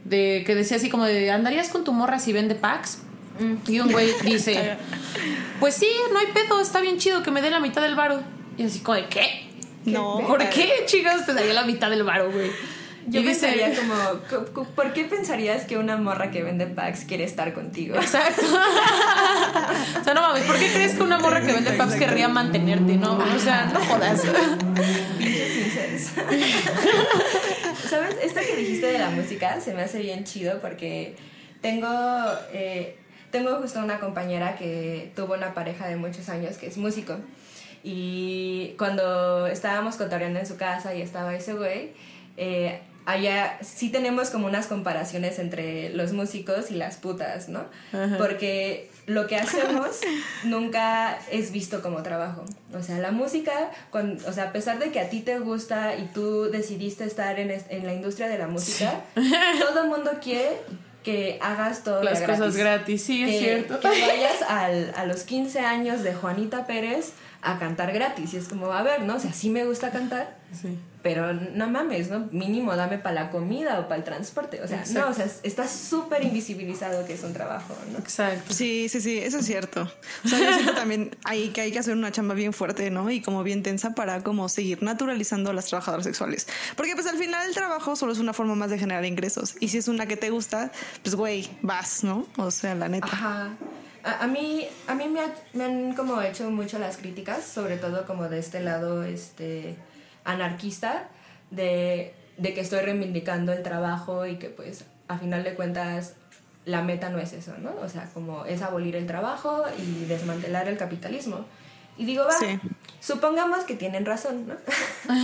[0.05, 2.97] de que decía así como de ¿andarías con tu morra si vende packs?
[3.39, 3.71] Mm.
[3.71, 4.75] Y un güey dice,
[5.59, 8.21] pues sí, no hay pedo, está bien chido que me dé la mitad del varo.
[8.57, 9.51] Y así como de ¿qué?
[9.85, 10.23] No.
[10.25, 12.49] ¿Por qué, chicas, te daría la mitad del varo, güey?
[13.07, 13.71] Yo pensaría
[14.53, 17.95] como, ¿por qué pensarías que una morra que vende packs quiere estar contigo?
[17.95, 18.41] Exacto.
[20.01, 22.95] o sea, no mames, ¿por qué crees que una morra que vende packs querría mantenerte,
[22.97, 23.17] no?
[23.17, 24.23] O sea, no jodas.
[27.89, 28.15] ¿Sabes?
[28.23, 31.15] Esto que dijiste de la música se me hace bien chido porque
[31.61, 31.89] tengo...
[32.53, 32.97] Eh,
[33.31, 37.15] tengo justo una compañera que tuvo una pareja de muchos años que es músico.
[37.83, 41.91] Y cuando estábamos cotorreando en su casa y estaba ese güey,
[42.37, 47.65] eh, allá sí tenemos como unas comparaciones entre los músicos y las putas, ¿no?
[48.17, 49.99] Porque lo que hacemos
[50.43, 52.45] nunca es visto como trabajo.
[52.73, 56.05] O sea, la música, o sea, a pesar de que a ti te gusta y
[56.13, 59.01] tú decidiste estar en, en la industria de la música,
[59.59, 60.59] todo el mundo quiere
[61.03, 63.79] que hagas todo las cosas gratis, sí, es cierto.
[63.79, 68.35] Que vayas al, a los 15 años de Juanita Pérez a cantar gratis.
[68.35, 69.15] Y es como, a ver, ¿no?
[69.15, 70.37] O sea, sí me gusta cantar.
[70.53, 72.27] Sí pero no mames, ¿no?
[72.31, 74.61] Mínimo dame para la comida o para el transporte.
[74.61, 77.97] O sea, no, o sea, está súper invisibilizado que es un trabajo, ¿no?
[77.97, 78.53] Exacto.
[78.53, 79.91] Sí, sí, sí, eso es cierto.
[80.23, 83.09] O sea, yo siento también ahí que hay que hacer una chamba bien fuerte, ¿no?
[83.09, 86.47] Y como bien tensa para como seguir naturalizando a las trabajadoras sexuales.
[86.75, 89.55] Porque pues al final el trabajo solo es una forma más de generar ingresos.
[89.59, 92.27] Y si es una que te gusta, pues güey, vas, ¿no?
[92.37, 93.07] O sea, la neta.
[93.07, 93.55] Ajá.
[94.03, 95.21] A, mí, a mí me,
[95.53, 99.77] me han como hecho mucho las críticas, sobre todo como de este lado, este
[100.23, 101.09] anarquista
[101.49, 106.15] de, de, que estoy reivindicando el trabajo y que pues a final de cuentas
[106.65, 107.73] la meta no es eso, ¿no?
[107.81, 111.45] O sea, como es abolir el trabajo y desmantelar el capitalismo.
[111.97, 112.33] Y digo, va,
[112.99, 114.55] supongamos que tienen razón, ¿no?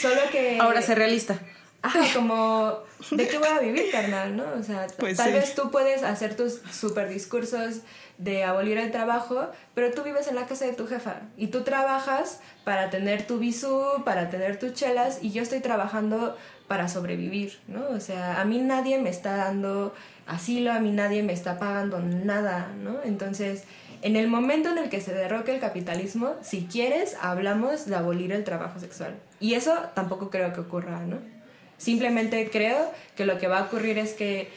[0.00, 0.58] Solo que...
[0.58, 1.38] Ahora ser realista.
[1.86, 2.80] Ajá, como,
[3.12, 4.44] ¿de qué voy a vivir, carnal, no?
[4.58, 7.82] O sea, pues tal vez tú puedes hacer tus super discursos
[8.18, 11.62] de abolir el trabajo, pero tú vives en la casa de tu jefa y tú
[11.62, 17.58] trabajas para tener tu bisú, para tener tus chelas y yo estoy trabajando para sobrevivir,
[17.68, 17.88] ¿no?
[17.90, 19.94] O sea, a mí nadie me está dando
[20.26, 23.00] asilo, a mí nadie me está pagando nada, ¿no?
[23.04, 23.62] Entonces,
[24.02, 28.32] en el momento en el que se derroque el capitalismo, si quieres, hablamos de abolir
[28.32, 29.14] el trabajo sexual.
[29.38, 31.35] Y eso tampoco creo que ocurra, ¿no?
[31.78, 34.50] Simplemente creo que lo que va a ocurrir es que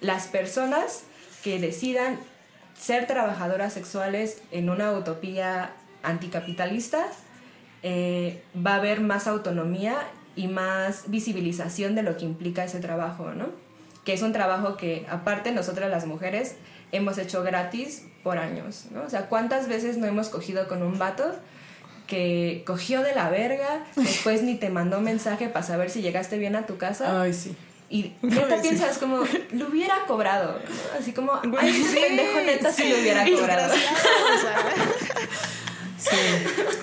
[0.00, 1.04] las personas
[1.42, 2.18] que decidan
[2.78, 7.06] ser trabajadoras sexuales en una utopía anticapitalista,
[7.82, 9.96] eh, va a haber más autonomía
[10.34, 13.46] y más visibilización de lo que implica ese trabajo, ¿no?
[14.04, 16.56] Que es un trabajo que aparte nosotras las mujeres
[16.92, 19.02] hemos hecho gratis por años, ¿no?
[19.02, 21.34] O sea, ¿cuántas veces no hemos cogido con un vato
[22.06, 26.56] que cogió de la verga, después ni te mandó mensaje para saber si llegaste bien
[26.56, 27.20] a tu casa?
[27.22, 27.54] Ay, sí.
[27.88, 29.18] Y neta piensas como,
[29.52, 30.58] lo hubiera cobrado.
[30.98, 33.72] Así como, ay, sí, pendejo neta si lo hubiera cobrado.
[33.74, 34.56] O sea.
[35.98, 36.16] Sí.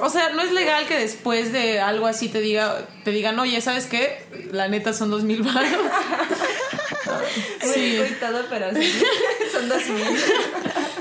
[0.01, 3.61] O sea, no es legal que después de algo así te diga, te digan, oye,
[3.61, 4.25] ¿sabes qué?
[4.51, 5.69] La neta son dos mil baros.
[7.63, 7.97] Muy Sí.
[8.01, 9.01] rico y todo, pero sí,
[9.51, 10.03] son dos mil.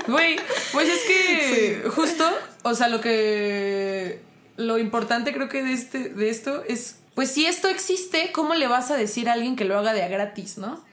[0.07, 0.35] Güey,
[0.71, 2.29] pues es que justo,
[2.63, 4.21] o sea, lo que
[4.57, 8.67] lo importante creo que de este de esto es pues si esto existe, ¿cómo le
[8.67, 10.83] vas a decir a alguien que lo haga de a gratis, no?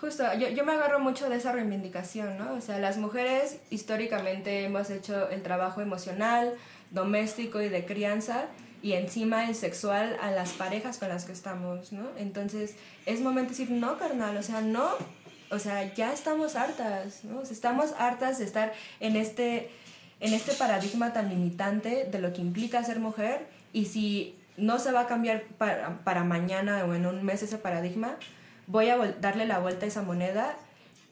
[0.00, 2.54] Justo, yo, yo me agarro mucho de esa reivindicación, ¿no?
[2.54, 6.54] O sea, las mujeres históricamente hemos hecho el trabajo emocional,
[6.90, 8.46] doméstico y de crianza
[8.82, 12.06] y encima el sexual a las parejas con las que estamos, ¿no?
[12.18, 14.90] Entonces es momento de decir, no, carnal, o sea, no,
[15.54, 17.42] o sea, ya estamos hartas, ¿no?
[17.42, 19.70] Estamos hartas de estar en este,
[20.20, 24.92] en este paradigma tan limitante de lo que implica ser mujer y si no se
[24.92, 28.16] va a cambiar para, para mañana o en un mes ese paradigma,
[28.66, 30.56] voy a darle la vuelta a esa moneda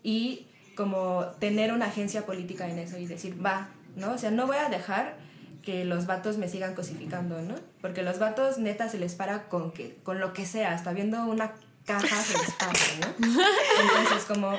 [0.02, 4.12] y como tener una agencia política en eso y decir, va, ¿no?
[4.12, 5.14] O sea, no voy a dejar
[5.62, 7.54] que los vatos me sigan cosificando, ¿no?
[7.80, 11.24] Porque los vatos neta se les para con, que, con lo que sea, hasta viendo
[11.26, 11.52] una
[11.86, 13.06] caja se les para, ¿no?
[13.80, 14.58] Entonces, como,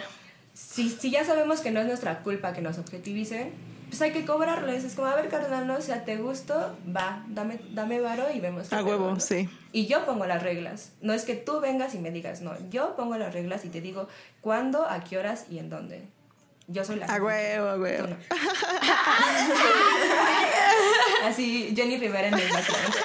[0.54, 3.54] si, si ya sabemos que no es nuestra culpa que nos objetivicen,
[3.90, 4.84] pues hay que cobrarles.
[4.84, 5.76] Es como, a ver, carnal, ¿no?
[5.76, 8.74] O sea, te gusto, va, dame, dame varo y vemos.
[8.74, 9.48] A huevo, sí.
[9.72, 10.94] Y yo pongo las reglas.
[11.02, 12.54] No es que tú vengas y me digas, no.
[12.72, 14.08] Yo pongo las reglas y te digo
[14.42, 16.08] cuándo, a qué horas y en dónde.
[16.68, 18.08] Yo soy la A huevo, a huevo.
[18.08, 18.16] no.
[21.26, 22.96] Así, Jenny Rivera en el background.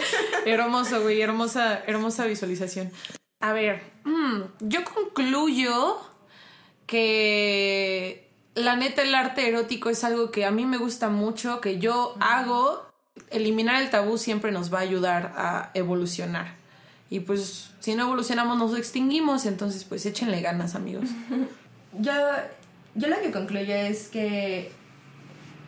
[0.46, 2.90] Hermoso, güey, hermosa, hermosa visualización.
[3.40, 6.00] A ver, mm, yo concluyo
[6.86, 11.78] que la neta el arte erótico es algo que a mí me gusta mucho, que
[11.78, 12.84] yo hago.
[13.30, 16.54] Eliminar el tabú siempre nos va a ayudar a evolucionar.
[17.08, 21.08] Y pues si no evolucionamos nos extinguimos, entonces pues échenle ganas, amigos.
[21.98, 22.12] Yo,
[22.94, 24.70] yo lo que concluyo es que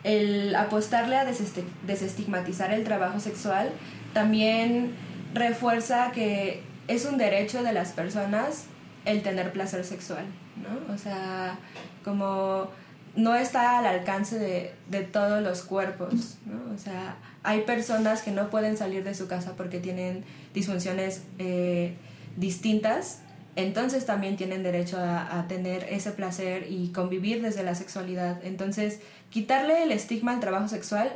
[0.03, 3.71] el apostarle a desesti- desestigmatizar el trabajo sexual
[4.13, 4.95] también
[5.33, 8.65] refuerza que es un derecho de las personas
[9.05, 10.25] el tener placer sexual,
[10.57, 10.93] ¿no?
[10.93, 11.57] O sea,
[12.03, 12.69] como
[13.15, 16.73] no está al alcance de, de todos los cuerpos, ¿no?
[16.73, 21.95] O sea, hay personas que no pueden salir de su casa porque tienen disfunciones eh,
[22.37, 23.21] distintas,
[23.55, 28.39] entonces también tienen derecho a, a tener ese placer y convivir desde la sexualidad.
[28.43, 31.11] Entonces, quitarle el estigma al trabajo sexual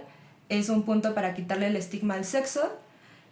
[0.49, 2.77] es un punto para quitarle el estigma al sexo,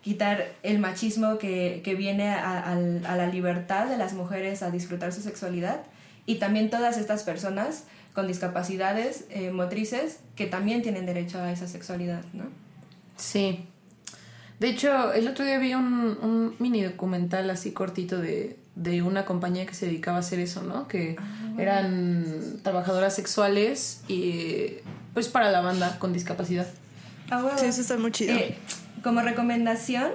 [0.01, 4.71] quitar el machismo que, que viene a, al- a la libertad de las mujeres a
[4.71, 5.81] disfrutar su sexualidad
[6.25, 7.83] y también todas estas personas
[8.13, 12.45] con discapacidades eh, motrices que también tienen derecho a esa sexualidad, ¿no?
[13.15, 13.65] Sí.
[14.59, 19.25] De hecho, el otro día vi un, un mini documental así cortito de, de una
[19.25, 20.87] compañía que se dedicaba a hacer eso, ¿no?
[20.87, 21.15] Que
[21.57, 24.73] eran trabajadoras sexuales y
[25.13, 26.67] pues para la banda con discapacidad.
[27.29, 27.57] Ah, huevo.
[27.57, 28.35] Sí, eso está muy chido.
[28.35, 28.55] Eh,
[29.03, 30.11] como recomendación,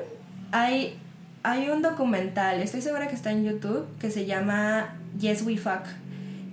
[0.53, 0.99] hay,
[1.43, 5.83] hay un documental, estoy segura que está en YouTube, que se llama Yes We Fuck.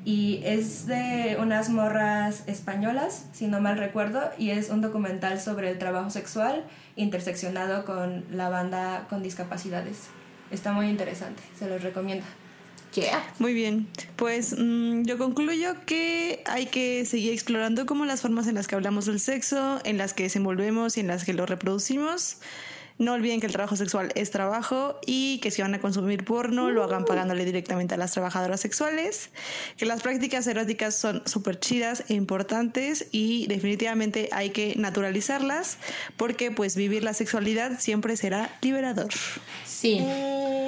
[0.06, 5.69] Y es de unas morras españolas, si no mal recuerdo, y es un documental sobre
[5.69, 6.65] el trabajo sexual
[6.98, 10.10] interseccionado con la banda con discapacidades.
[10.52, 12.26] Está muy interesante, se los recomiendo.
[13.39, 18.56] Muy bien, pues mm, yo concluyo que hay que seguir explorando como las formas en
[18.56, 22.38] las que hablamos del sexo, en las que desenvolvemos y en las que lo reproducimos.
[22.97, 26.69] No olviden que el trabajo sexual es trabajo y que si van a consumir porno
[26.69, 29.29] lo hagan pagándole directamente a las trabajadoras sexuales,
[29.77, 35.77] que las prácticas eróticas son súper chidas e importantes y definitivamente hay que naturalizarlas
[36.17, 39.10] porque pues vivir la sexualidad siempre será liberador.
[39.65, 40.06] Sí.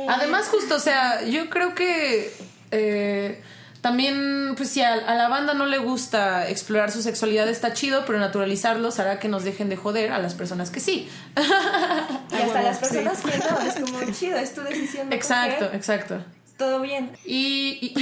[0.10, 2.32] Además, justo, o sea, yo creo que
[2.72, 3.42] eh,
[3.86, 8.04] también, pues si a, a la banda no le gusta explorar su sexualidad, está chido,
[8.08, 11.08] pero naturalizarlos hará que nos dejen de joder a las personas que sí.
[12.32, 15.10] Y hasta las personas que no, es como chido, es tu decisión.
[15.10, 16.24] no Exacto, coger, exacto.
[16.58, 17.12] Todo bien.
[17.26, 17.94] Y, y,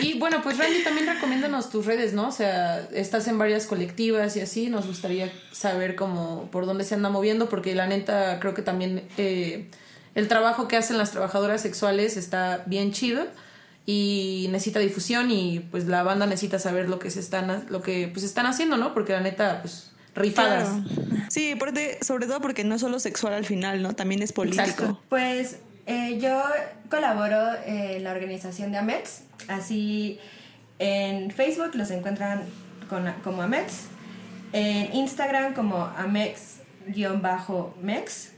[0.00, 2.28] y- y, bueno, pues Randy, también recomiéndanos tus redes, ¿no?
[2.28, 6.94] O sea, estás en varias colectivas y así, nos gustaría saber cómo, por dónde se
[6.94, 9.68] anda moviendo, porque la neta creo que también eh,
[10.14, 13.26] el trabajo que hacen las trabajadoras sexuales está bien chido
[13.86, 18.08] y necesita difusión y pues la banda necesita saber lo que se están, lo que
[18.12, 18.94] pues están haciendo, ¿no?
[18.94, 20.68] Porque la neta, pues rifadas.
[20.68, 20.84] Claro.
[21.30, 23.94] Sí, porque- sobre todo porque no es solo sexual al final, ¿no?
[23.94, 24.62] También es político.
[24.62, 25.00] Exacto.
[25.08, 26.42] Pues eh, yo
[26.90, 30.18] colaboro en la organización de AMETS, así
[30.78, 32.42] en Facebook los encuentran
[32.88, 33.86] con- como AMETS,
[34.52, 38.28] en Instagram como AMEX-MEX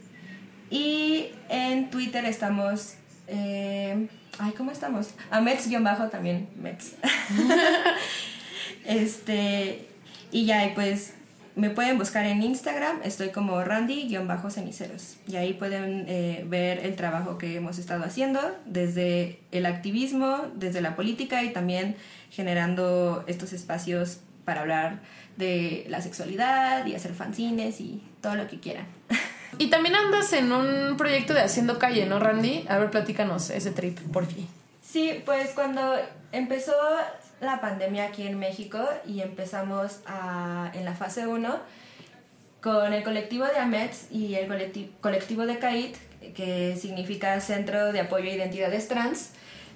[0.70, 2.94] y en Twitter estamos...
[3.26, 4.08] eh,
[4.38, 5.10] ay, ¿cómo estamos?
[5.30, 6.94] AMEX-también MEX.
[8.86, 9.88] Este,
[10.30, 11.14] y ya, pues
[11.56, 15.16] me pueden buscar en Instagram, estoy como Randy-ceniceros.
[15.26, 20.80] Y ahí pueden eh, ver el trabajo que hemos estado haciendo desde el activismo, desde
[20.80, 21.96] la política y también
[22.30, 25.00] generando estos espacios para hablar
[25.36, 28.86] de la sexualidad y hacer fanzines y todo lo que quieran.
[29.58, 32.66] Y también andas en un proyecto de Haciendo Calle, ¿no, Randy?
[32.68, 34.48] A ver, platícanos ese trip, por fin.
[34.82, 35.96] Sí, pues cuando
[36.32, 36.72] empezó
[37.40, 41.58] la pandemia aquí en México y empezamos a, en la fase 1
[42.60, 44.46] con el colectivo de AMETS y el
[45.00, 45.96] colectivo, de CAIT,
[46.34, 49.32] que significa Centro de Apoyo a Identidades Trans,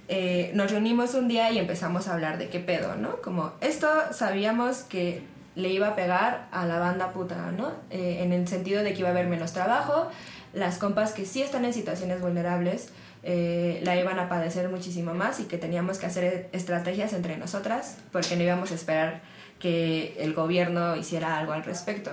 [0.09, 3.21] eh, nos reunimos un día y empezamos a hablar de qué pedo, ¿no?
[3.21, 5.23] Como esto sabíamos que
[5.59, 7.73] le iba a pegar a la banda puta, ¿no?
[7.91, 10.09] Eh, en el sentido de que iba a haber menos trabajo,
[10.53, 12.91] las compas que sí están en situaciones vulnerables
[13.25, 17.99] eh, la iban a padecer muchísimo más y que teníamos que hacer estrategias entre nosotras
[18.13, 19.21] porque no íbamos a esperar
[19.59, 22.13] que el gobierno hiciera algo al respecto.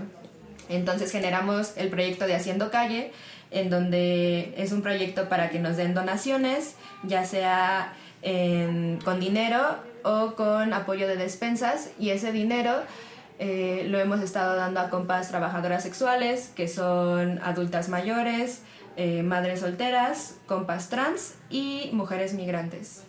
[0.68, 3.12] Entonces generamos el proyecto de Haciendo Calle,
[3.52, 7.94] en donde es un proyecto para que nos den donaciones, ya sea
[8.24, 12.82] en- con dinero o con apoyo de despensas, y ese dinero
[13.38, 18.62] eh, lo hemos estado dando a compas trabajadoras sexuales, que son adultas mayores,
[18.96, 23.04] eh, madres solteras, compas trans y mujeres migrantes.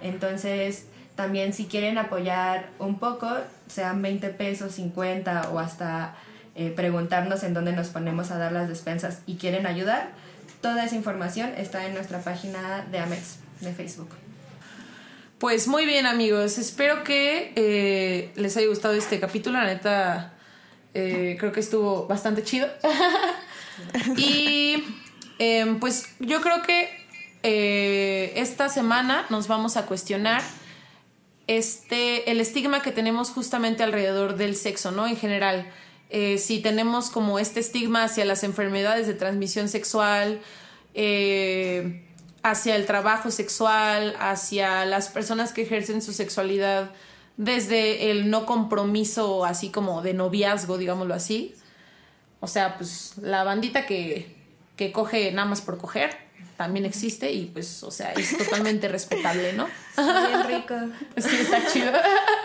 [0.00, 3.28] Entonces, también si quieren apoyar un poco,
[3.66, 6.14] sean 20 pesos, 50 o hasta
[6.54, 10.10] eh, preguntarnos en dónde nos ponemos a dar las despensas y quieren ayudar,
[10.62, 14.08] toda esa información está en nuestra página de AMEX de Facebook.
[15.38, 16.56] Pues muy bien, amigos.
[16.56, 19.58] Espero que eh, les haya gustado este capítulo.
[19.58, 20.32] La neta,
[20.94, 22.66] eh, creo que estuvo bastante chido.
[24.16, 24.82] y
[25.38, 26.88] em, pues yo creo que
[27.42, 30.42] eh, esta semana nos vamos a cuestionar
[31.46, 35.06] este, el estigma que tenemos justamente alrededor del sexo, ¿no?
[35.06, 35.70] En general,
[36.38, 40.40] si tenemos como este estigma hacia las enfermedades de transmisión sexual,
[40.98, 42.05] eh,
[42.50, 46.92] hacia el trabajo sexual, hacia las personas que ejercen su sexualidad
[47.36, 51.56] desde el no compromiso, así como de noviazgo, digámoslo así.
[52.38, 54.36] O sea, pues la bandita que,
[54.76, 56.16] que coge nada más por coger
[56.56, 59.66] también existe y pues, o sea, es totalmente respetable, ¿no?
[59.96, 60.74] Bien rico.
[61.16, 61.92] Sí, está chido.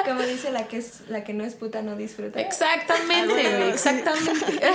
[0.03, 2.41] Como dice la que, es, la que no es puta no disfruta.
[2.41, 4.61] Exactamente, güey, exactamente.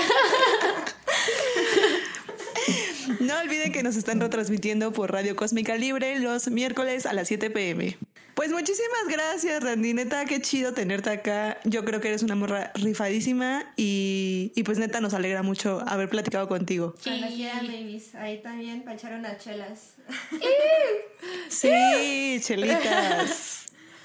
[3.21, 7.51] No olviden que nos están retransmitiendo por Radio Cósmica Libre los miércoles a las 7
[7.51, 7.97] pm.
[8.35, 9.95] Pues muchísimas gracias, Randy.
[9.95, 11.59] Neta, qué chido tenerte acá.
[11.65, 16.11] Yo creo que eres una morra rifadísima y, y pues neta nos alegra mucho haber
[16.11, 16.95] platicado contigo.
[17.03, 18.15] Cuando quieran, babies.
[18.15, 19.95] Ahí también para echar unas chelas.
[21.49, 23.66] Sí, chelitas.